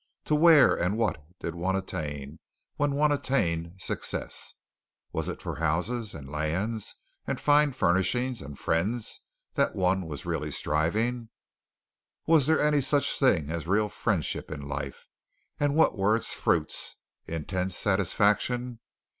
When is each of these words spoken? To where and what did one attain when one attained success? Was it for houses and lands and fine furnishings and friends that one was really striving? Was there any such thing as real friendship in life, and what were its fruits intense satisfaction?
To 0.25 0.33
where 0.33 0.73
and 0.73 0.97
what 0.97 1.23
did 1.41 1.53
one 1.53 1.75
attain 1.75 2.39
when 2.75 2.93
one 2.95 3.11
attained 3.11 3.79
success? 3.79 4.55
Was 5.13 5.27
it 5.29 5.43
for 5.43 5.57
houses 5.57 6.15
and 6.15 6.27
lands 6.27 6.95
and 7.27 7.39
fine 7.39 7.71
furnishings 7.71 8.41
and 8.41 8.57
friends 8.57 9.21
that 9.53 9.75
one 9.75 10.07
was 10.07 10.25
really 10.25 10.49
striving? 10.49 11.29
Was 12.25 12.47
there 12.47 12.59
any 12.59 12.81
such 12.81 13.19
thing 13.19 13.51
as 13.51 13.67
real 13.67 13.89
friendship 13.89 14.49
in 14.49 14.67
life, 14.67 15.05
and 15.59 15.75
what 15.75 15.95
were 15.95 16.15
its 16.15 16.33
fruits 16.33 16.95
intense 17.27 17.77
satisfaction? 17.77 18.79